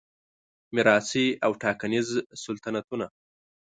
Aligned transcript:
میراثي 0.75 1.25
او 1.45 1.51
ټاکنیز 1.63 2.07
سلطنتونه 2.43 3.07